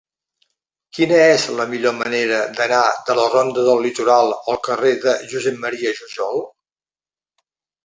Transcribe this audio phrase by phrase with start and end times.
[0.97, 2.79] Quina és la millor manera d'anar
[3.11, 5.75] de la ronda del Litoral al carrer de Josep M.
[6.01, 6.45] Jujol?